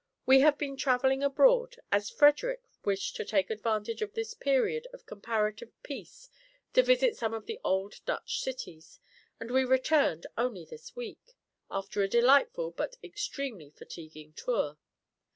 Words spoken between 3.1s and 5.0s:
to take advantage of this period